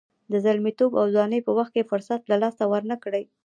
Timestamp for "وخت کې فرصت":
1.57-2.21